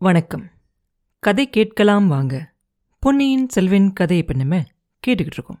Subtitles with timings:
[0.00, 0.50] வணக்கம்.
[1.18, 2.54] கதை கேட்கலாம் வாங்க.
[2.98, 4.60] பொன்னியின் செல்வன் கதையை பண்ணுமே
[5.06, 5.58] கேட்டுக்கிட்டு இருக்கோம்.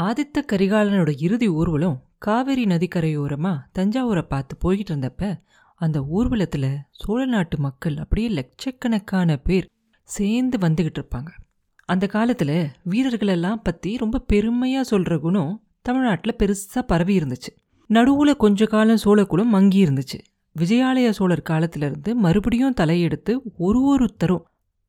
[0.00, 5.40] ஆதித்த கரிகாலனோட இறுதி ஊர்வலம் காவேரி நதிக்கரையோரமா தஞ்சாவூரை பார்த்து போய்கிட்டு இருந்தப்ப
[5.74, 9.68] அந்த ஊர்வலத்தில் சோழ நாட்டு மக்கள் அப்படியே லட்சக்கணக்கான பேர்
[10.02, 11.28] சேர்ந்து வந்துக்கிட்டு இருப்பாங்க.
[11.84, 17.56] அந்த காலத்தில் வீரர்களெல்லாம் பற்றி ரொம்ப பெருமையாக சொல்கிற குணம் தமிழ்நாட்டில் பெருசாக பரவி இருந்துச்சு.
[17.86, 20.18] நடுவில் கொஞ்ச காலம் சோழக்குளம் மங்கி இருந்துச்சு.
[20.56, 24.44] விஜயாலய சோழர் காலத்திலிருந்து மறுபடியும் தலையெடுத்து ஒரு ஒருத்தரும்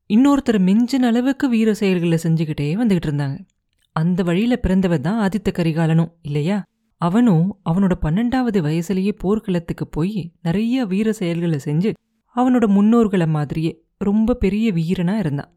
[0.10, 3.38] இன்னொருத்தர் மிஞ்சின அளவுக்கு வீர செயல்களை செஞ்சுக்கிட்டே வந்துகிட்டு இருந்தாங்க.
[3.96, 6.58] அந்த வழியில பிறந்தவன் தான் ஆதித்த கரிகாலனும் இல்லையா?
[7.02, 11.92] அவனும் அவனோட பன்னெண்டாவது வயசுலேயே போர்க்களத்துக்கு போய் நிறைய வீர செயல்களை செஞ்சு
[12.36, 15.52] அவனோட முன்னோர்களை மாதிரியே ரொம்ப பெரிய வீரனா இருந்தான்.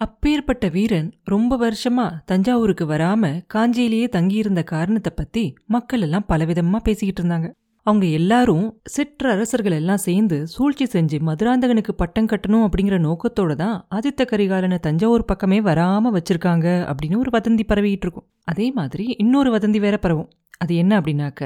[0.00, 7.48] அப்பேற்பட்ட வீரன் ரொம்ப வருஷமா தஞ்சாவூருக்கு வராம காஞ்சியிலேயே தங்கியிருந்த காரணத்தை பத்தி மக்கள் எல்லாம் பலவிதமா பேசிக்கிட்டு இருந்தாங்க.
[7.86, 8.64] அவங்க எல்லாரும்
[8.94, 15.58] சிற்றரசர்கள் எல்லாம் சேர்ந்து சூழ்ச்சி செஞ்சு மதுராந்தகனுக்கு பட்டம் கட்டணும் அப்படிங்கிற நோக்கத்தோட தான் ஆதித்த கரிகாலனை தஞ்சாவூர் பக்கமே
[15.60, 18.26] வராமல் வச்சிருக்காங்க அப்படின்னு ஒரு வதந்தி பரவிட்டு இருக்கும்.
[18.44, 20.28] அதே மாதிரி இன்னொரு வதந்தி வேற பரவும்.
[20.58, 21.42] அது என்ன அப்படின்னாக்க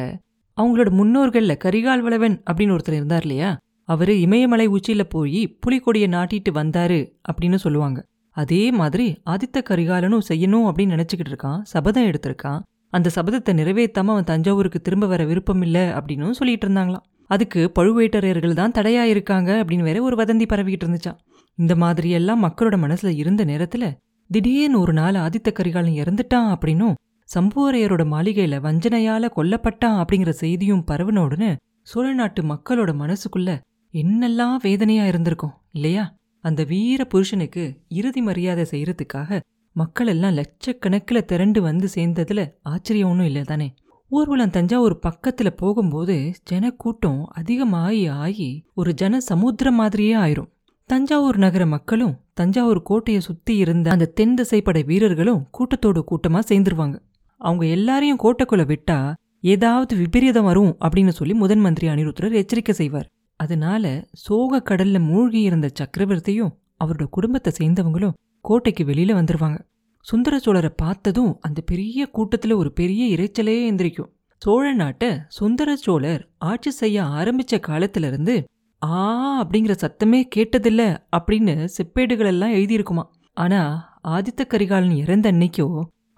[0.59, 3.51] அவங்களோட முன்னோர்களில் கரிகால் வளவன் அப்படின்னு ஒருத்தர் இருந்தார் இல்லையா?
[3.85, 8.01] அவர் இமயமலை உச்சியில் போய் புலிக்கொடியை நாட்டிட்டு வந்தாரு அப்படின்னு சொல்லுவாங்க.
[8.37, 12.61] அதே மாதிரி ஆதித்த கரிகாலனும் செய்யணும் அப்படின்னு நினச்சிக்கிட்டு இருக்கான் சபதம் எடுத்திருக்கான்.
[12.91, 17.03] அந்த சபதத்தை நிறைவேற்றாமல் அவன் தஞ்சாவூருக்கு திரும்ப வர விருப்பம் இல்லை அப்படின்னு சொல்லிட்டு இருந்தாங்களாம்.
[17.27, 21.19] அதுக்கு பழுவேட்டரையர்கள் தான் தடையா இருக்காங்க அப்படின்னு வேற ஒரு வதந்தி பரவிக்கிட்டு இருந்துச்சான்
[21.55, 23.97] இந்த மாதிரியெல்லாம் மக்களோட மனசுல இருந்த நேரத்துல
[24.29, 26.95] திடீர்னு ஒரு நாள் ஆதித்த கரிகாலன் இறந்துட்டான் அப்படின்னும்
[27.35, 33.61] சம்புவரையரோட மாளிகையில வஞ்சனையால கொல்லப்பட்டான் அப்படிங்கிற செய்தியும் பரவன உடனே சோழ நாட்டு மக்களோட மனசுக்குள்ள
[33.95, 36.17] என்னெல்லாம் வேதனையா இருந்திருக்கும் இல்லையா?
[36.45, 39.41] அந்த வீர புருஷனுக்கு இறுதி மரியாதை செய்யறதுக்காக
[39.77, 43.75] மக்கள் எல்லாம் லட்சக்கணக்கில் திரண்டு வந்து சேர்ந்ததுல ஆச்சரியம் ஒன்றும் இல்லை தானே
[44.09, 50.49] ஊர்வலம் தஞ்சாவூர் பக்கத்துல போகும்போது ஜனக்கூட்டம் அதிகமாகி ஆகி ஒரு ஜன சமுத்திரம் மாதிரியே ஆயிரும்.
[50.87, 56.97] தஞ்சாவூர் நகர மக்களும் தஞ்சாவூர் கோட்டையை சுத்தி இருந்த அந்த தென் திசைப்படை வீரர்களும் கூட்டத்தோடு கூட்டமா சேர்ந்துருவாங்க.
[57.41, 63.09] அவங்க எல்லாரையும் கோட்டைக்குள்ள விட்டா ஏதாவது விபரீதம் வரும் அப்படின்னு சொல்லி முதன் மந்திரி அனிருத்தரர் எச்சரிக்கை செய்வார்.
[63.37, 66.55] அதனால சோக கடல்ல மூழ்கி இருந்த சக்கரவர்த்தியும்
[66.85, 69.59] அவரோட குடும்பத்தை சேர்ந்தவங்களும் கோட்டைக்கு வெளியில வந்துருவாங்க.
[70.07, 74.11] சுந்தர சோழரை பார்த்ததும் அந்த பெரிய கூட்டத்துல ஒரு பெரிய இரைச்சலே எந்திரிக்கும்.
[74.43, 78.37] சோழ நாட்டை சுந்தர சோழர் ஆட்சி செய்ய ஆரம்பிச்ச காலத்திலிருந்து
[78.83, 79.01] ஆ
[79.43, 80.83] அப்படிங்கிற சத்தமே கேட்டதில்ல
[81.17, 83.05] அப்படின்னு செப்பேடுகள் எல்லாம் எழுதியிருக்குமா.
[83.37, 83.61] ஆனா
[84.09, 85.67] ஆதித்த கரிகாலன் இறந்த அன்னைக்கோ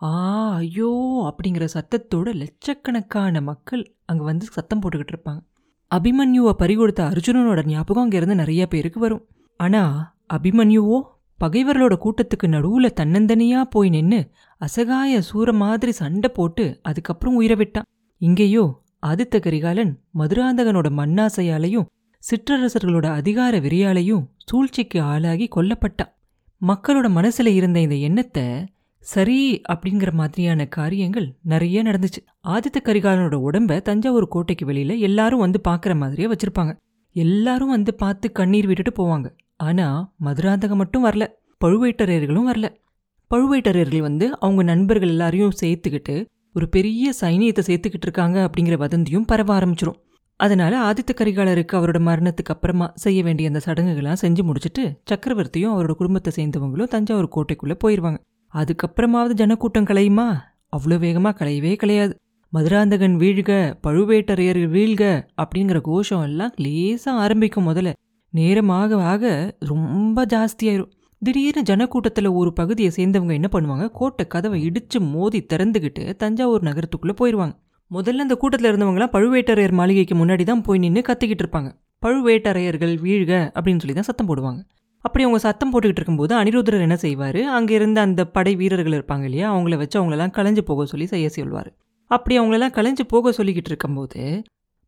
[0.03, 0.13] ஆ
[0.53, 0.91] ஐயோ
[1.29, 5.41] அப்படிங்கிற சத்தத்தோட லட்சக்கணக்கான மக்கள் அங்கே வந்து சத்தம் போட்டுக்கிட்டு இருப்பாங்க.
[5.91, 9.25] அபிமன்யுவை பறிகொடுத்த அர்ஜுனனோட ஞாபகம் அங்கேருந்து நிறைய பேருக்கு வரும்.
[9.61, 9.97] ஆனால்
[10.35, 10.99] அபிமன்யுவோ
[11.43, 14.21] பகைவர்களோட கூட்டத்துக்கு நடுவுல தன்னந்தனியா போய் நின்னு
[14.61, 17.89] அசகாய சூர மாதிரி சண்டை போட்டு அதுக்கப்புறம் உயிரை விட்டான்.
[18.21, 18.65] இங்கேயோ
[19.07, 21.89] ஆதித்த கரிகாலன் மதுராந்தகனோட மண்ணாசையாலையும்
[22.23, 26.13] சிற்றரசர்களோட அதிகார வெறியாலையும் சூழ்ச்சிக்கு ஆளாகி கொல்லப்பட்டான்.
[26.63, 28.45] மக்களோட மனசுல இருந்த இந்த எண்ணத்தை
[28.99, 29.39] சரி
[29.73, 32.21] அப்படிங்கிற மாதிரியான காரியங்கள் நிறைய நடந்துச்சு.
[32.49, 36.73] ஆதித்த கரிகாலனோட உடம்ப தஞ்சாவூர் கோட்டைக்கு வெளியில எல்லாரும் வந்து பாக்குற மாதிரியே வச்சிருப்பாங்க.
[37.17, 39.27] எல்லாரும் வந்து பார்த்து கண்ணீர் விட்டுட்டு போவாங்க.
[39.63, 41.25] ஆனால் மதுராந்தகம் மட்டும் வரல.
[41.61, 42.67] பழுவேட்டரையர்களும் வரல.
[43.31, 46.15] பழுவேட்டரையர்கள் வந்து அவங்க நண்பர்கள் எல்லாரையும் சேர்த்துக்கிட்டு
[46.55, 49.99] ஒரு பெரிய சைனியத்தை சேர்த்துக்கிட்டு இருக்காங்க அப்படிங்கிற வதந்தியும் பரவ ஆரம்பிச்சிடும்
[50.41, 56.31] அதனால ஆதித்த கரிகாலருக்கு அவரோட மரணத்துக்கு அப்புறமா செய்ய வேண்டிய அந்த சடங்குகள்லாம் செஞ்சு முடிச்சுட்டு சக்கரவர்த்தியும் அவரோட குடும்பத்தை
[56.39, 58.19] சேர்ந்தவங்களும் தஞ்சாவூர் கோட்டைக்குள்ளே போயிடுவாங்க
[58.55, 60.27] அதுக்கப்புறமாவது ஜனக்கூட்டம் கலையுமா?
[60.77, 62.15] அவ்வளோ வேகமாக கலையவே கிடையாது
[62.53, 63.51] மதுராந்தகன் வீழ்க
[63.87, 65.03] பழுவேட்டரையர் வீழ்க
[65.43, 67.93] அப்படிங்கிற கோஷம் எல்லாம் லேசாக ஆரம்பிக்கும் முதல்ல.
[68.35, 69.25] நேரமாக ஆக
[69.71, 70.91] ரொம்ப ஜாஸ்தியாயிரும்.
[71.23, 73.85] திடீர்னு ஜனக்கூட்டத்தில் ஒரு பகுதியை சேர்ந்தவங்க என்ன பண்ணுவாங்க?
[73.99, 77.55] கோட்டை கதவை இடித்து மோதி திறந்துக்கிட்டு தஞ்சாவூர் நகரத்துக்குள்ளே போயிடுவாங்க
[77.91, 81.71] முதல்ல அந்த கூட்டத்தில் இருந்தவங்களாம் பழுவேட்டரையர் மாளிகைக்கு முன்னாடி தான் போய் நின்று கத்திக்கிட்டு இருப்பாங்க.
[82.03, 84.61] பழுவேட்டரையர்கள் வீழ்க அப்படின்னு சொல்லி தான் சத்தம் போடுவாங்க.
[85.05, 87.41] அப்படி அவங்க சத்தம் போட்டுக்கிட்டு இருக்கும்போது அனிருத்தர் என்ன செய்வார்?
[87.57, 89.47] அங்கே இருந்த அந்த படை வீரர்கள் இருப்பாங்க இல்லையா?
[89.53, 91.71] அவங்கள வச்சு அவங்களெல்லாம் கலைஞ்சு போக சொல்லி செய்ய சொல்வார்.
[92.11, 94.23] அப்படி அவங்களெல்லாம் கலைஞ்சு போக சொல்லிக்கிட்டு இருக்கும்போது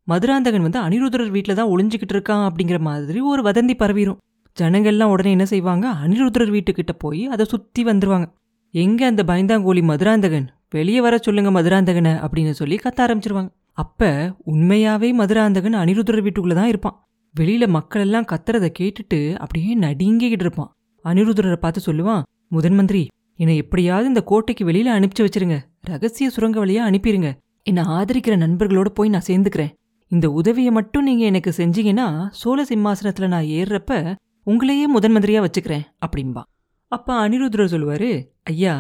[0.09, 4.19] மதுராந்தகன் வந்து அனிருதரர் வீட்டில் தான் ஒளிஞ்சிக்கிட்டு இருக்கான் அப்படிங்கிற மாதிரி ஒரு வதந்தி பரவிடும்
[4.57, 5.87] ஜனங்கள்லாம் உடனே என்ன செய்வாங்க?
[6.05, 8.27] அனிருதரர் வீட்டுக்கிட்ட போய் அதை சுற்றி வந்துருவாங்க.
[8.75, 10.47] எங்கே அந்த பயந்தாங்கோலி மதுராந்தகன்?
[10.77, 13.51] வெளியே வர சொல்லுங்க மதுராந்தகனை அப்படின்னு சொல்லி கத்த ஆரம்பிச்சிருவாங்க.
[13.83, 14.11] அப்போ
[14.53, 16.97] உண்மையாகவே மதுராந்தகன் அனிருதரர் வீட்டுக்குள்ளே தான் இருப்பான்.
[17.35, 20.71] வெளியில் மக்கள் எல்லாம் கத்துறத கேட்டுட்டு அப்படியே நடுங்கிக்கிட்டு இருப்பான்.
[21.05, 22.23] அனிருதரரை பார்த்து சொல்லுவான்
[22.57, 23.03] முதன் மந்திரி
[23.39, 25.57] என்னை எப்படியாவது இந்த கோட்டைக்கு வெளியில் அனுப்பிச்சு வச்சிருங்க.
[25.91, 27.31] ரகசிய சுரங்க வழியாக அனுப்பிடுங்க
[27.67, 29.73] என்னை ஆதரிக்கிற நண்பர்களோட போய் நான் சேர்ந்துக்கிறேன்.
[30.15, 34.17] இந்த உதவியை மட்டும் நீங்க எனக்கு செஞ்சீங்கன்னா சோழ சிம்மாசனத்துல நான் ஏறுறப்ப
[34.47, 36.43] உங்களையே முதன் மந்திரியா வச்சுக்கிறேன் அப்படின்பா
[36.89, 38.11] அப்ப அனிருத்ரர் சொல்லுவாரு
[38.43, 38.75] ஐயா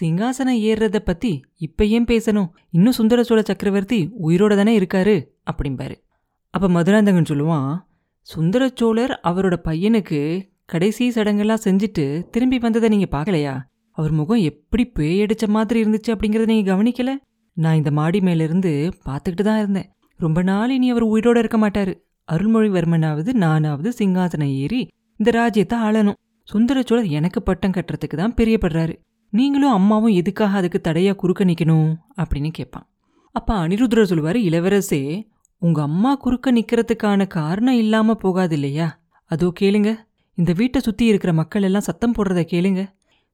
[0.00, 2.48] சிங்காசனம் ஏறுறத பத்தி இப்ப ஏன் பேசணும்?
[2.70, 5.16] இன்னும் சுந்தர சோழ சக்கரவர்த்தி உயிரோட தானே இருக்காரு
[5.50, 5.96] அப்படிம்பாரு.
[6.54, 7.70] அப்ப மதுராந்தகன் சொல்லுவான்
[8.28, 10.20] சுந்தர சோழர் அவரோட பையனுக்கு
[10.64, 13.54] கடைசி சடங்கெல்லாம் செஞ்சுட்டு திரும்பி வந்ததை நீங்க பார்க்கலையா?
[13.98, 17.12] அவர் முகம் எப்படி பேயடிச்ச மாதிரி இருந்துச்சு அப்படிங்கறத நீங்க கவனிக்கல?
[17.56, 19.88] நான் இந்த மாடி மேல இருந்து பார்த்துக்கிட்டு தான் இருந்தேன்.
[20.24, 21.92] ரொம்ப நாள் இனி அவர் உயிரோட இருக்க மாட்டார்.
[22.28, 24.80] அருள்மொழிவர்மனாவது நானாவது சிங்காசனம் ஏறி
[25.20, 26.18] இந்த ராஜ்யத்தை ஆளணும்.
[26.48, 28.94] சுந்தரச்சோழர் எனக்கு பட்டம் கட்டுறதுக்கு தான் பெரியப்படுறாரு.
[29.32, 31.90] நீங்களும் அம்மாவும் எதுக்காக அதுக்கு தடையாக குறுக்க நிற்கணும்
[32.22, 32.86] அப்படின்னு கேட்பான்.
[33.34, 35.02] அப்போ அனிருத்ரர் சொல்வார் இளவரசே
[35.62, 38.88] உங்க அம்மா குறுக்க நிற்கிறதுக்கான காரணம் இல்லாம போகாது இல்லையா?
[39.30, 39.90] அதோ கேளுங்க.
[40.38, 42.82] இந்த வீட்டை சுற்றி இருக்கிற மக்கள் எல்லாம் சத்தம் போடுறத கேளுங்க.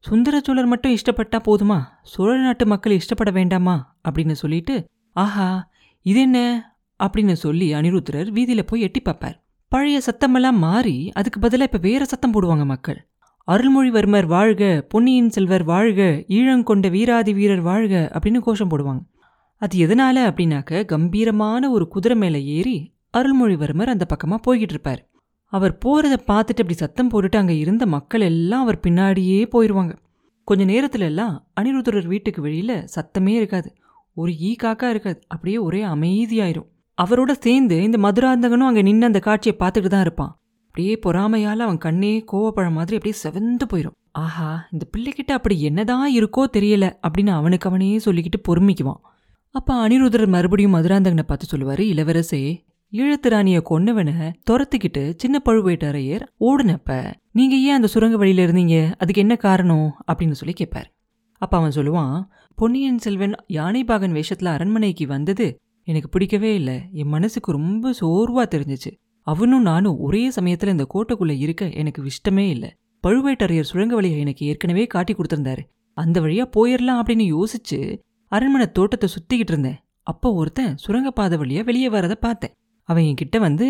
[0.05, 1.79] சுந்தரச்சோழர் மட்டும் இஷ்டப்பட்டா போதுமா?
[2.13, 3.77] சோழ நாட்டு மக்கள் இஷ்டப்பட வேண்டாமா?
[4.09, 4.75] அப்படின்னு சொல்லிட்டு
[5.17, 5.49] ஆஹா
[6.07, 6.39] இது என்ன?
[7.07, 9.45] அப்படின்னு சொல்லி அனிருத்ரர் வீதியில போய் எட்டி பார்ப்பார்.
[9.69, 12.99] பழைய சத்தமெல்லாம் மாறி அதுக்கு பதிலாக இப்ப வேற சத்தம் போடுவாங்க மக்கள்.
[13.49, 19.03] அருள்மொழிவர்மர் வாழ்க பொன்னியின் செல்வர் வாழ்க ஈழங்கொண்ட வீராதி வீரர் வாழ்க அப்படின்னு கோஷம் போடுவாங்க.
[19.57, 25.09] அது எதனால அப்படின்னாக்க கம்பீரமான ஒரு குதிரை மேலே ஏறி அருள்மொழிவர்மர் அந்த பக்கமா போய்கிட்டு இருப்பார்.
[25.53, 29.95] அவர் போறத பார்த்துட்டு அப்படி சத்தம் போட்டுட்டு அங்க இருந்த மக்கள் எல்லாம் அவர் பின்னாடியே போயிடுவாங்க
[30.45, 33.75] கொஞ்ச நேரத்துல எல்லாம் அனிருத்தரர் வீட்டுக்கு வெளியில சத்தமே இருக்காது.
[34.15, 35.19] ஒரு ஈ காக்கா இருக்காது.
[35.29, 36.69] அப்படியே ஒரே அமைதியாயிரும்.
[36.99, 40.33] அவரோட சேர்ந்து இந்த மதுராந்தகனும் அங்கே நின்று அந்த காட்சியை பார்த்துட்டு தான் இருப்பான்.
[40.67, 46.45] அப்படியே பொறாமையால் அவன் கண்ணே கோவப்பழம் மாதிரி அப்படியே செவந்து போயிடும் ஆஹா இந்த பிள்ளைகிட்ட அப்படி என்னதான் இருக்கோ
[46.57, 49.01] தெரியல அப்படின்னு அவனுக்கு அவனே சொல்லிக்கிட்டு பொறுமிக்குவான்.
[49.55, 52.43] அப்போ அனிருதர் மறுபடியும் மதுராந்தகனை பார்த்து சொல்லுவாரு இளவரசே
[52.93, 56.91] ஈழத்து ராணிய கொன்னவனை துரத்துக்கிட்டு சின்ன பழுவேட்டரையர் ஓடுனப்ப
[57.33, 58.77] நீங்க ஏன் அந்த சுரங்க வழியில இருந்தீங்க?
[58.99, 59.89] அதுக்கு என்ன காரணம்?
[60.07, 60.89] அப்படின்னு சொல்லி கேட்பார்
[61.43, 62.15] அப்ப அவன் சொல்லுவான்
[62.59, 65.47] பொன்னியின் செல்வன் யானைபாகன் வேஷத்துல அரண்மனைக்கு வந்தது
[65.89, 66.77] எனக்கு பிடிக்கவே இல்லை.
[66.93, 68.91] என் மனசுக்கு ரொம்ப சோர்வா தெரிஞ்சிச்சு.
[69.27, 72.71] அவனும் நானும் ஒரே சமயத்துல இந்த கோட்டைக்குள்ள இருக்க எனக்கு இஷ்டமே இல்லை.
[73.05, 75.63] பழுவேட்டரையர் சுரங்க வழியை எனக்கு ஏற்கனவே காட்டி கொடுத்துருந்தாரு.
[75.97, 77.79] அந்த வழியா போயிடலாம் அப்படின்னு யோசிச்சு
[78.33, 79.79] அரண்மனை தோட்டத்தை சுத்திக்கிட்டு இருந்தேன்.
[80.03, 82.55] அப்போ ஒருத்தன் சுரங்கப்பாதை வழியாக வெளியே வரதை பார்த்தேன்.
[82.89, 83.67] அவன் என்கிட்ட வந்து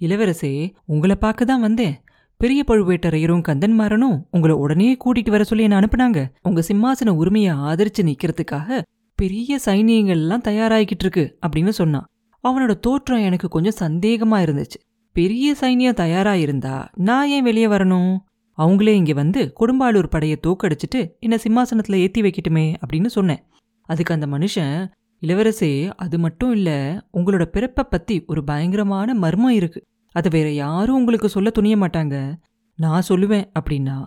[0.00, 0.52] இளவரசே
[0.84, 1.94] உங்களை பார்க்க தான் வந்தேன்.
[2.40, 6.20] பெரிய பழுவேட்டரையரும் கந்தன்மாரனும் உங்களை உடனே கூட்டிட்டு வர சொல்லி என்ன அனுப்புனாங்க.
[6.42, 8.80] உங்க சிம்மாசன உரிமையை ஆதரிச்சு நிற்கிறதுக்காக
[9.22, 12.06] பெரிய சைனியங்கள் எல்லாம் தயாராகிக்கிட்டு இருக்கு அப்படின்னு சொன்னான்
[12.48, 14.78] அவனோட தோற்றம் எனக்கு கொஞ்சம் சந்தேகமா இருந்துச்சு.
[15.12, 18.16] பெரிய சைனியம் தயாரா இருந்தா நான் ஏன் வெளியே வரணும்?
[18.58, 23.42] அவங்களே இங்க வந்து கொடும்பாளூர் படையை தோக்கடிச்சிட்டு என்ன சிம்மாசனத்துல ஏத்தி வைக்கட்டுமே அப்படின்னு சொன்னேன்.
[23.88, 24.90] அதுக்கு அந்த மனுஷன்
[25.22, 26.70] இளவரசே அது மட்டும் இல்ல
[27.12, 29.82] உங்களோட பிறப்பை பத்தி ஒரு பயங்கரமான மர்மம் இருக்கு.
[30.12, 32.34] அதை வேற யாரும் உங்களுக்கு சொல்ல துணிய மாட்டாங்க.
[32.78, 33.98] நான் சொல்லுவேன் அப்படின்னா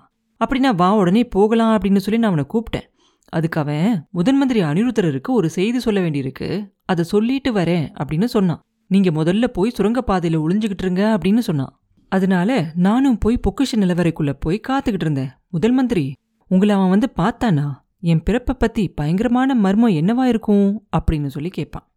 [0.42, 2.90] அப்படின்னா வா உடனே போகலாம் அப்படின்னு சொல்லி நான் அவனை கூப்பிட்டேன்.
[3.30, 6.70] அதுக்கு அவன் முதன் மந்திரி அனிருத்தரருக்கு ஒரு செய்தி சொல்ல வேண்டியிருக்கு.
[6.86, 8.62] அதை சொல்லிட்டு வரேன் அப்படின்னு சொன்னான்.
[8.88, 11.80] நீங்க முதல்ல போய் சுரங்கப்பாதையில ஒளிஞ்சுக்கிட்டு இருங்க அப்படின்னு சொன்னான்.
[12.10, 15.30] அதனால நானும் போய் பொக்கிஷ நிலவரைக்குள்ள போய் காத்துக்கிட்டு இருந்தேன்.
[15.50, 16.14] முதல் மந்திரி
[16.48, 17.72] உங்களை அவன் வந்து பார்த்தானா?
[18.00, 20.88] என் பிறப்பை பத்தி பயங்கரமான மர்மம் என்னவா இருக்கும்?
[20.98, 21.92] அப்படின்னு சொல்லி கேட்பான்.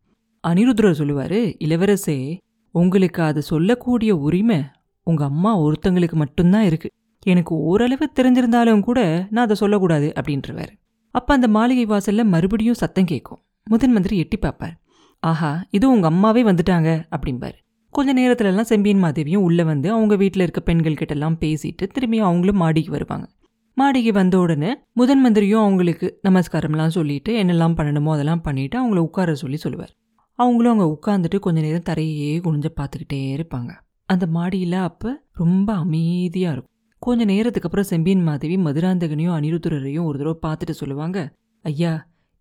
[0.48, 2.38] அனிருத்ரர் சொல்லுவாரு இளவரசே
[2.72, 4.62] உங்களுக்கு அதை சொல்லக்கூடிய உரிமை
[5.02, 6.90] உங்க அம்மா ஒருத்தங்களுக்கு மட்டும்தான் இருக்கு.
[7.22, 10.77] எனக்கு ஓரளவு தெரிஞ்சிருந்தாலும் கூட நான் அதை சொல்லக்கூடாது அப்படின்றவாரு.
[11.10, 14.80] அப்ப அந்த மாளிகை வாசல்ல மறுபடியும் சத்தம் கேட்கும் முதன் மந்திரி எட்டி பார்ப்பார்.
[15.20, 17.56] ஆஹா இது உங்க அம்மாவே வந்துட்டாங்க அப்படிம்பார்.
[17.90, 22.56] கொஞ்ச நேரத்துல எல்லாம் செம்பியன் மாதேவியும் உள்ள வந்து அவங்க வீட்டில் இருக்க பெண்கள் எல்லாம் பேசிட்டு திரும்பியும் அவங்களும்
[22.56, 23.26] மாடிக்கு வருவாங்க.
[23.74, 29.56] மாடிக்கு வந்த உடனே முதன் மந்திரியும் அவங்களுக்கு நமஸ்காரம்லாம் சொல்லிட்டு என்னெல்லாம் பண்ணணுமோ அதெல்லாம் பண்ணிட்டு அவங்கள உட்கார சொல்லி
[29.56, 29.92] சொல்லுவார்.
[30.34, 33.70] அவங்களும் அவங்க உட்காந்துட்டு கொஞ்ச நேரம் தரையே குனிஞ்ச பார்த்துக்கிட்டே இருப்பாங்க.
[34.06, 36.76] அந்த மாடியில் அப்போ ரொம்ப அமைதியாக இருக்கும்.
[37.02, 41.18] கொஞ்ச நேரத்துக்கு அப்புறம் செம்பியன் மாதேவி மதுராந்தகனையும் அனிருத்துரரையும் ஒரு தடவை பார்த்துட்டு சொல்லுவாங்க
[41.64, 41.92] ஐயா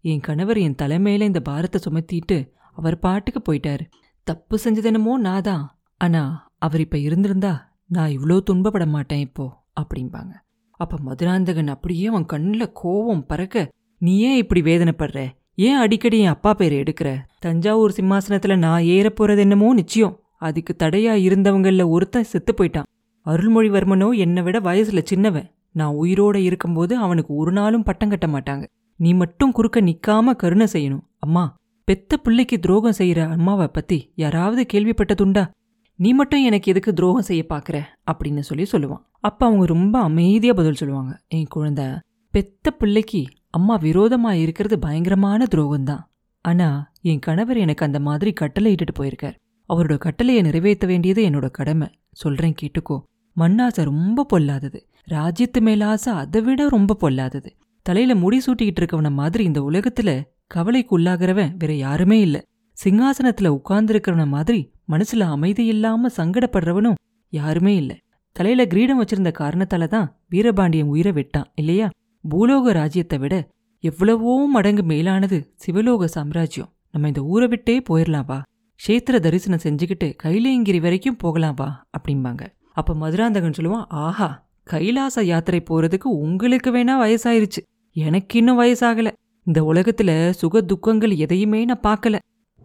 [0.04, 2.38] என் கணவர் என் தலைமையில இந்த பாரத்தை சுமத்திட்டு
[2.78, 3.84] அவர் பாட்டுக்கு போயிட்டாரு.
[4.28, 5.64] தப்பு செஞ்சது என்னமோ நான் தான்
[6.02, 6.22] ஆனா
[6.58, 7.54] அவர் இப்ப இருந்திருந்தா
[7.88, 9.46] நான் இவ்வளோ துன்பப்பட மாட்டேன் இப்போ
[9.82, 10.34] அப்படிம்பாங்க.
[10.80, 13.66] அப்ப மதுராந்தகன் அப்படியே அவன் கண்ணில் கோவம் பறக்க
[14.02, 15.20] நீ ஏன் இப்படி வேதனைப்படுற?
[15.56, 17.10] ஏன் அடிக்கடி என் அப்பா பேரை எடுக்கிற?
[17.40, 20.16] தஞ்சாவூர் சிம்மாசனத்துல நான் ஏற போகிறது என்னமோ நிச்சயம்.
[20.38, 22.88] அதுக்கு தடையா இருந்தவங்கள ஒருத்தன் செத்து போயிட்டான்.
[23.28, 25.52] அருள்மொழிவர்மனோ என்னை விட வயசுல சின்னவன்.
[25.72, 28.68] நான் உயிரோட இருக்கும்போது அவனுக்கு ஒரு நாளும் பட்டம் கட்ட மாட்டாங்க.
[28.96, 31.06] நீ மட்டும் குறுக்க நிக்காம கருணை செய்யணும்.
[31.20, 35.48] அம்மா பெத்த பிள்ளைக்கு துரோகம் செய்யற அம்மாவை பத்தி யாராவது கேள்விப்பட்டதுண்டா?
[35.96, 37.82] நீ மட்டும் எனக்கு எதுக்கு துரோகம் செய்ய பாக்குற?
[38.12, 39.04] அப்படின்னு சொல்லி சொல்லுவான்.
[39.20, 41.22] அப்ப அவங்க ரொம்ப அமைதியா பதில் சொல்லுவாங்க.
[41.28, 41.86] என் குழந்தை
[42.32, 46.04] பெத்த பிள்ளைக்கு அம்மா விரோதமா இருக்கிறது பயங்கரமான துரோகம்தான்.
[46.42, 49.36] ஆனா என் கணவர் எனக்கு அந்த மாதிரி கட்டளை இட்டுட்டு போயிருக்கார்.
[49.70, 51.88] அவரோட கட்டளையை நிறைவேற்ற வேண்டியது என்னோட கடமை.
[52.12, 53.02] சொல்றேன் கேட்டுக்கோ.
[53.38, 54.80] மண்ணாசை ரொம்ப பொல்லாதது.
[55.12, 57.50] ராஜ்யத்து மேல ஆசை அதை விட ரொம்ப பொல்லாதது.
[57.86, 60.10] தலையில முடி சூட்டிக்கிட்டு இருக்கவன மாதிரி இந்த உலகத்துல
[60.48, 62.38] கவலைக்கு உள்ளாகிறவன் வேற யாருமே இல்ல.
[62.78, 66.98] சிங்காசனத்துல உட்கார்ந்துருக்கிறவன மாதிரி மனசுல அமைதி இல்லாம சங்கடப்படுறவனும்
[67.34, 67.96] யாருமே இல்ல.
[68.32, 71.90] தலையில கிரீடம் வச்சிருந்த காரணத்தால தான் வீரபாண்டியன் உயிரை விட்டான் இல்லையா?
[72.24, 73.36] பூலோக ராஜ்யத்தை விட
[73.84, 76.70] எவ்வளவோ மடங்கு மேலானது சிவலோக சாம்ராஜ்யம்.
[76.92, 78.42] நம்ம இந்த ஊரை விட்டே போயிடலாம் வா.
[78.80, 82.44] கஷேத்திர தரிசனம் செஞ்சுக்கிட்டு கைலேங்கிரி வரைக்கும் போகலாம் வா அப்படிம்பாங்க.
[82.78, 84.30] அப்போ மதுராந்தகன் சொல்லுவான் ஆஹா
[84.64, 87.62] கைலாச யாத்திரை போகிறதுக்கு உங்களுக்கு வேணா வயசாயிருச்சு.
[87.96, 89.12] எனக்கு இன்னும் வயசாகலை.
[89.48, 92.16] இந்த உலகத்தில் சுக துக்கங்கள் எதையுமே நான் பார்க்கல.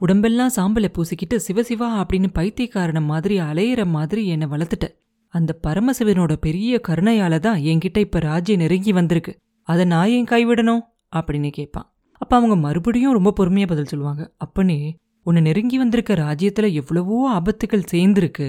[0.01, 4.87] உடம்பெல்லாம் சாம்பலை பூசிக்கிட்டு சிவசிவா அப்படின்னு பைத்தியக்காரன மாதிரி அலையிற மாதிரி என்னை வளர்த்துட்ட.
[5.35, 9.33] அந்த பரமசிவனோட பெரிய கருணையால தான் என்கிட்ட இப்போ ராஜ்யம் நெருங்கி வந்திருக்கு.
[9.69, 10.83] அதை நான் ஏன் கைவிடணும்?
[11.13, 11.89] அப்படின்னு கேட்பான்.
[12.21, 14.79] அப்போ அவங்க மறுபடியும் ரொம்ப பொறுமையாக பதில் சொல்லுவாங்க அப்பனே
[15.27, 18.49] உன்னை நெருங்கி வந்திருக்க ராஜ்யத்தில் எவ்வளவோ ஆபத்துகள் சேர்ந்துருக்கு.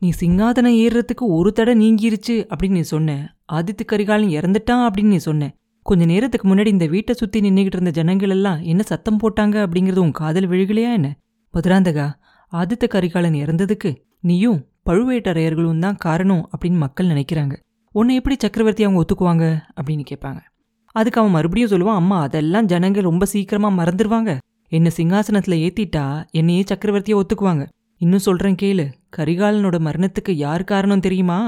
[0.00, 3.36] நீ சிங்காதனம் ஏறுறதுக்கு ஒரு தடை நீங்கிருச்சு அப்படின்னு நீ சொன்ன.
[3.52, 5.54] ஆதித்து கரிகாலன் இறந்துட்டான் அப்படின்னு நீ சொன்ன.
[5.82, 10.10] கொஞ்ச நேரத்துக்கு முன்னாடி இந்த வீட்டை சுத்தி நின்னுகிட்டு இருந்த ஜனங்கள் எல்லாம் என்ன சத்தம் போட்டாங்க அப்படிங்கறது உன்
[10.10, 11.18] காதல் விழுகலையா என்ன?
[11.54, 12.12] மதுராந்தகா
[12.52, 17.54] ஆதித்த கரிகாலன் இறந்ததுக்கு நீயும் பழுவேட்டரையர்களும் தான் காரணம் அப்படின்னு மக்கள் நினைக்கிறாங்க.
[17.94, 19.44] உன்னை எப்படி சக்கரவர்த்தி அவங்க ஒத்துக்குவாங்க
[19.80, 20.40] அப்படின்னு கேட்பாங்க.
[20.92, 24.38] அதுக்கு அவன் மறுபடியும் சொல்லுவான் அம்மா அதெல்லாம் ஜனங்கள் ரொம்ப சீக்கிரமா மறந்துடுவாங்க
[24.68, 27.66] என்ன சிங்காசனத்துல ஏத்திட்டா என்னையே சக்கரவர்த்தியை ஒத்துக்குவாங்க.
[27.96, 28.86] இன்னும் சொல்றேன் கேளு.
[29.12, 31.38] கரிகாலனோட மரணத்துக்கு யார் காரணம் தெரியுமா?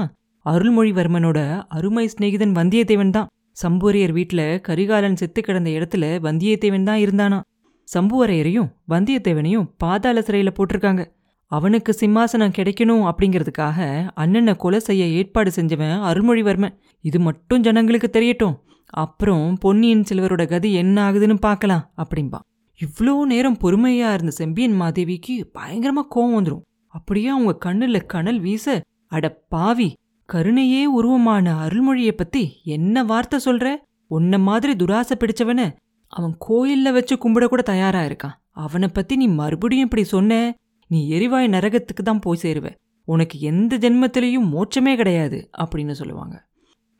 [0.45, 3.29] அருள்மொழிவர்மனோட அருமை சிநேகிதன் வந்தியத்தேவன் தான்.
[3.57, 7.39] சம்புவரையர் வீட்டில் கரிகாலன் செத்து கிடந்த இடத்துல வந்தியத்தேவன் தான் இருந்தானா?
[7.87, 11.03] சம்புவரையரையும் வந்தியத்தேவனையும் பாதாள சிறையில் போட்டிருக்காங்க.
[11.51, 13.79] அவனுக்கு சிம்மாசனம் கிடைக்கணும் அப்படிங்கிறதுக்காக
[14.13, 16.75] அண்ணனை கொலை செய்ய ஏற்பாடு செஞ்சவன் அருள்மொழிவர்மன்.
[17.03, 18.55] இது மட்டும் ஜனங்களுக்கு தெரியட்டும்.
[19.03, 22.39] அப்புறம் பொன்னியின் செல்வரோட கதி என்ன ஆகுதுன்னு பார்க்கலாம் அப்படின்பா
[22.79, 29.25] இவ்வளோ நேரம் பொறுமையாக இருந்த செம்பியன் மாதேவிக்கு பயங்கரமாக கோவம் வந்துடும் அப்படியே அவங்க கண்ணுல கனல் வீச அட
[29.49, 29.89] பாவி
[30.29, 33.75] கருணையே உருவமான அருள்மொழியை பத்தி என்ன வார்த்தை சொல்ற?
[34.07, 35.61] உன்ன மாதிரி துராசை பிடிச்சவன
[36.13, 38.35] அவன் கோயில்ல வச்சு கும்பிட கூட தயாரா இருக்கான்.
[38.65, 40.39] அவனை பத்தி நீ மறுபடியும் இப்படி சொன்ன
[40.87, 42.69] நீ எரிவாய் நரகத்துக்கு தான் போய் சேருவ.
[43.07, 46.35] உனக்கு எந்த ஜென்மத்திலையும் மோட்சமே கிடையாது அப்படின்னு சொல்லுவாங்க.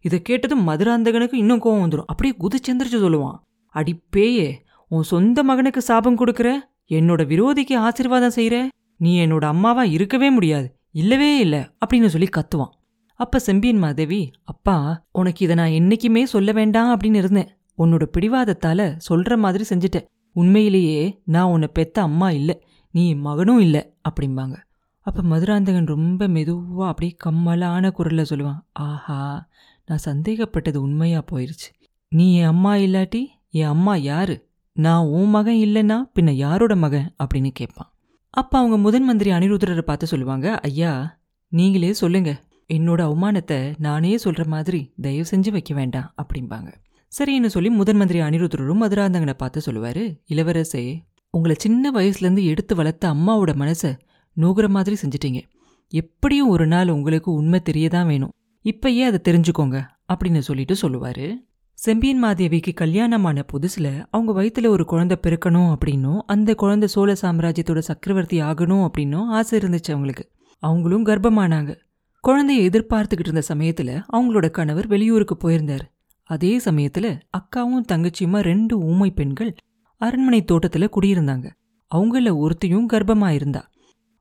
[0.05, 3.39] இதை கேட்டதும் மதுராந்தகனுக்கு இன்னும் கோவம் வந்துடும் அப்படியே குதிச்செந்திரிச்சு சொல்லுவான்.
[3.75, 4.49] அடி பேயே
[4.91, 6.49] உன் சொந்த மகனுக்கு சாபம் கொடுக்கற?
[6.89, 8.55] என்னோட விரோதிக்கு ஆசீர்வாதம் செய்யற
[9.01, 10.67] நீ என்னோட அம்மாவா இருக்கவே முடியாது.
[10.91, 12.73] இல்லவே இல்லை அப்படின்னு சொல்லி கத்துவான்.
[13.15, 17.57] அப்ப செம்பியன் மாதேவி அப்பா உனக்கு இதை நான் என்னைக்குமே சொல்ல வேண்டாம் அப்படின்னு இருந்தேன்.
[17.77, 20.07] உன்னோட பிடிவாதத்தால சொல்ற மாதிரி செஞ்சுட்டேன்.
[20.33, 24.55] உண்மையிலேயே நான் உன்னை பெத்த அம்மா இல்லை நீ என் மகனும் இல்லை அப்படிம்பாங்க.
[24.99, 28.59] அப்ப மதுராந்தகன் ரொம்ப மெதுவா அப்படியே கம்மலான குரல்ல சொல்லுவான்.
[28.71, 29.49] ஆஹா
[29.85, 31.69] நான் சந்தேகப்பட்டது உண்மையா போயிருச்சு.
[32.09, 34.49] நீ என் அம்மா இல்லாட்டி என் அம்மா யாரு?
[34.73, 37.15] நான் உன் மகன் இல்லைன்னா பின்ன யாரோட மகன்?
[37.23, 37.93] அப்படின்னு கேட்பான்.
[38.33, 42.43] அப்ப அவங்க முதன் மந்திரி அனிருத்ரரை பார்த்து சொல்லுவாங்க ஐயா நீங்களே சொல்லுங்க.
[42.73, 46.69] என்னோட அவமானத்தை நானே சொல்ற மாதிரி தயவு செஞ்சு வைக்க வேண்டாம் அப்படிம்பாங்க.
[47.11, 53.53] சரின்னு சொல்லி முதன் மந்திரி அனிருத்தரும் மதுராந்தகனை பார்த்து சொல்லுவாரு இளவரசே உங்களை சின்ன வயசுலேருந்து எடுத்து வளர்த்த அம்மாவோட
[53.55, 53.99] மனசை
[54.37, 55.41] நூகுற மாதிரி செஞ்சிட்டீங்க.
[55.87, 58.31] எப்படியும் ஒரு நாள் உங்களுக்கு உண்மை தெரியதான் வேணும்.
[58.63, 61.35] இப்பயே அதை தெரிஞ்சுக்கோங்க அப்படின்னு சொல்லிட்டு சொல்லுவாரு.
[61.81, 68.41] செம்பியன் மாதேவிக்கு கல்யாணமான புதுசுல அவங்க வயித்துல ஒரு குழந்தை பிறக்கணும் அப்படின்னும் அந்த குழந்தை சோழ சாம்ராஜ்யத்தோட சக்கரவர்த்தி
[68.41, 70.31] ஆகணும் அப்படின்னும் ஆசை இருந்துச்சு அவங்களுக்கு.
[70.59, 71.75] அவங்களும் கர்ப்பமானாங்க.
[72.27, 75.79] குழந்தைய எதிர்பார்த்துக்கிட்டு இருந்த சமயத்துல அவங்களோட கணவர் வெளியூருக்கு போயிருந்தாரு.
[76.23, 79.55] அதே சமயத்துல அக்காவும் தங்கச்சியுமா ரெண்டு ஊமை பெண்கள்
[79.97, 81.49] அரண்மனை தோட்டத்துல குடியிருந்தாங்க.
[81.95, 83.69] அவங்கள ஒருத்தியும் கர்ப்பமா இருந்தா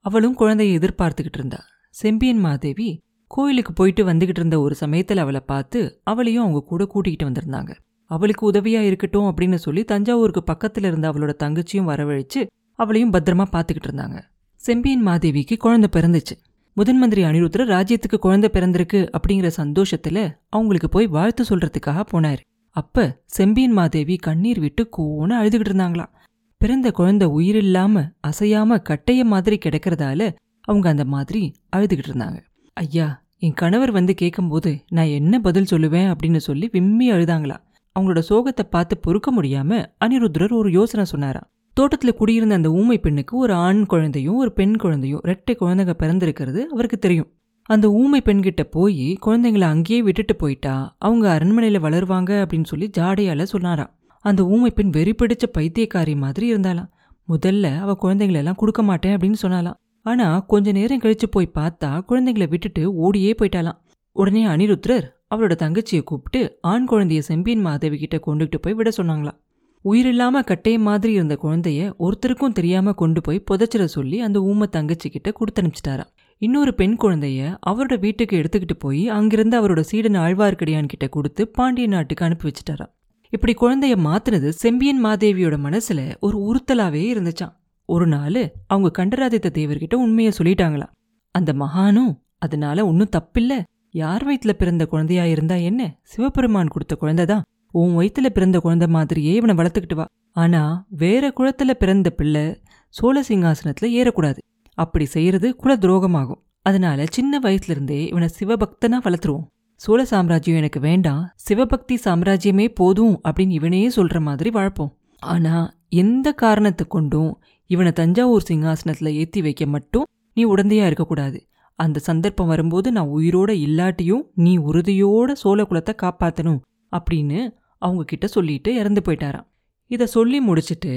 [0.00, 1.64] அவளும் குழந்தைய எதிர்பார்த்துக்கிட்டு இருந்தா.
[1.90, 3.02] செம்பியன் மாதேவி
[3.33, 7.77] கோயிலுக்கு போயிட்டு வந்துகிட்டு இருந்த ஒரு சமயத்துல அவளை பார்த்து அவளையும் அவங்க கூட கூட்டிகிட்டு வந்திருந்தாங்க.
[8.05, 14.23] அவளுக்கு உதவியா இருக்கட்டும் அப்படின்னு சொல்லி தஞ்சாவூருக்கு பக்கத்துல இருந்த அவளோட தங்கச்சியும் வரவழைச்சு அவளையும் பத்திரமா பார்த்துக்கிட்டு இருந்தாங்க.
[14.57, 16.39] செம்பியன் மாதேவிக்கு குழந்தை பிறந்துச்சு.
[16.75, 22.39] முதன் மந்திரி அனிருத்ர ராஜ்யத்துக்கு குழந்தை பிறந்திருக்கு அப்படிங்கிற சந்தோஷத்துல அவங்களுக்கு போய் வாழ்த்து சொல்றதுக்காக போனாரு.
[22.71, 26.13] அப்ப செம்பியன் மாதேவி கண்ணீர் விட்டு கோன்னு அழுதுகிட்டு இருந்தாங்களாம்.
[26.57, 32.49] பிறந்த குழந்தை உயிரில்லாம அசையாம கட்டைய மாதிரி கிடக்கிறதால அவங்க அந்த மாதிரி அழுதுகிட்டு இருந்தாங்க.
[32.73, 36.09] ஐயா என் கணவர் வந்து கேட்கும்போது நான் என்ன பதில் சொல்லுவேன்?
[36.12, 37.56] அப்படின்னு சொல்லி விம்மி அழுதாங்களா.
[37.97, 41.40] அவங்களோட சோகத்தை பார்த்து பொறுக்க முடியாம அனிருத்ரர் ஒரு யோசனை சொன்னாரா
[41.76, 46.99] தோட்டத்தில் குடியிருந்த அந்த ஊமை பெண்ணுக்கு ஒரு ஆண் குழந்தையும் ஒரு பெண் குழந்தையும் ரெட்டை குழந்தைங்க பிறந்திருக்கிறது அவருக்கு
[46.99, 47.30] தெரியும்.
[47.70, 53.92] அந்த ஊமை பெண்கிட்ட போய் குழந்தைங்கள அங்கேயே விட்டுட்டு போயிட்டா அவங்க அரண்மனையில் வளருவாங்க அப்படின்னு சொல்லி ஜாடையால் சொன்னாராம்.
[54.25, 56.90] அந்த ஊமை பெண் வெறி பிடிச்ச பைத்தியக்காரி மாதிரி இருந்தாலாம்
[57.28, 62.49] முதல்ல அவள் குழந்தைங்கள எல்லாம் கொடுக்க மாட்டேன் அப்படின்னு சொன்னாலாம் ஆனா கொஞ்ச நேரம் கழிச்சு போய் பார்த்தா குழந்தைங்கள
[62.49, 63.78] விட்டுட்டு ஓடியே போயிட்டாலாம்
[64.12, 69.38] உடனே அனிருத்ரர் அவரோட தங்கச்சியை கூப்பிட்டு ஆண் குழந்தைய செம்பியன் மாதவி கிட்ட கொண்டுகிட்டு போய் விட சொன்னாங்களாம்.
[69.85, 75.33] உயிரில்லாம கட்டைய மாதிரி இருந்த குழந்தைய ஒருத்தருக்கும் தெரியாம கொண்டு போய் புதைச்சிட சொல்லி அந்த ஊம தங்கச்சி கிட்ட
[75.40, 81.87] கொடுத்தனுப்பிச்சிட்டாராம் இன்னொரு பெண் குழந்தைய அவரோட வீட்டுக்கு எடுத்துக்கிட்டு போய் அங்கிருந்து அவரோட சீடன் ஆழ்வார்க்கடியான் கிட்ட கொடுத்து பாண்டிய
[81.87, 82.92] நாட்டுக்கு அனுப்பி வச்சிட்டாராம்.
[83.28, 87.59] இப்படி குழந்தைய மாத்துனது செம்பியன் மாதேவியோட மனசுல ஒரு உறுத்தலாவே இருந்துச்சான்
[87.90, 90.94] ஒரு நாள் அவங்க கண்டராதித்த தேவர்கிட்ட உண்மையை சொல்லிட்டாங்களாம்
[91.35, 93.52] அந்த மகானும் அதனால ஒன்றும் தப்பில்ல.
[93.92, 95.99] யார் வயிற்றுல பிறந்த குழந்தையா இருந்தா என்ன?
[96.02, 97.44] சிவபெருமான் கொடுத்த குழந்தை தான்.
[97.73, 100.04] உன் வயிற்றுல பிறந்த குழந்தை மாதிரியே இவனை வளர்த்துக்கிட்டு வா.
[100.32, 102.44] ஆனா வேற குளத்துல பிறந்த பிள்ளை
[102.88, 104.38] சோழ சிங்காசனத்துல ஏறக்கூடாது.
[104.75, 106.42] அப்படி செய்யறது குல துரோகமாகும்.
[106.62, 109.47] அதனால சின்ன வயசுல இருந்தே இவனை சிவபக்தனா வளர்த்துருவோம்.
[109.76, 111.30] சோழ சாம்ராஜ்யம் எனக்கு வேண்டாம்.
[111.35, 114.92] சிவபக்தி சாம்ராஜ்யமே போதும் அப்படின்னு இவனையே சொல்ற மாதிரி வாழ்ப்போம்.
[115.18, 115.54] ஆனா
[115.92, 117.30] எந்த காரணத்தை கொண்டும்
[117.70, 121.38] இவனை தஞ்சாவூர் சிங்காசனத்துல ஏற்றி வைக்க மட்டும் நீ உடந்தையா இருக்கக்கூடாது
[121.78, 126.61] அந்த சந்தர்ப்பம் வரும்போது நான் உயிரோட இல்லாட்டியும் நீ உறுதியோட சோழ குலத்தை காப்பாற்றணும்
[126.92, 127.38] அப்படின்னு
[127.78, 129.47] அவங்க கிட்ட சொல்லிட்டு இறந்து போயிட்டாராம்.
[129.90, 130.92] இதை சொல்லி முடிச்சிட்டு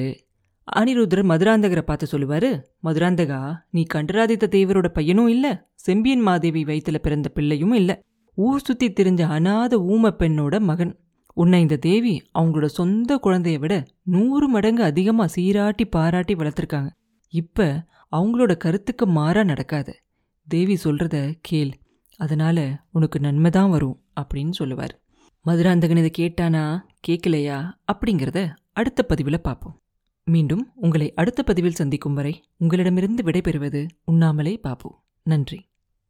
[0.67, 2.50] அனிருத்தர் மதுராந்தகரை பார்த்து சொல்லுவாரு
[2.83, 5.51] மதுராந்தகா நீ கண்டராதித்த தேவரோட பையனும் இல்லை
[5.85, 7.95] செம்பியன் மாதேவி வயித்துல பிறந்த பிள்ளையும் இல்லை.
[8.38, 10.93] ஊர் சுத்தி தெரிஞ்ச அனாத ஊம பெண்ணோட மகன்.
[11.34, 16.90] உன்னை இந்த தேவி அவங்களோட சொந்த குழந்தைய விட நூறு மடங்கு அதிகமாக சீராட்டி பாராட்டி வளர்த்துருக்காங்க.
[17.28, 20.02] இப்ப அவங்களோட கருத்துக்கு மாறா நடக்காது.
[20.48, 21.80] தேவி சொல்றத கேள்.
[22.18, 25.02] அதனால உனக்கு நன்மை தான் வரும் அப்படின்னு சொல்லுவார்.
[25.42, 26.80] மதுராந்தகன் இதை கேட்டானா?
[27.08, 29.82] கேட்கலையா அப்படிங்கிறத அடுத்த பதிவில் பார்ப்போம்.
[30.24, 34.96] மீண்டும் உங்களை அடுத்த பதிவில் சந்திக்கும் வரை உங்களிடமிருந்து விடைபெறுவது உண்ணாமலே பாபு.
[35.24, 35.72] நன்றி.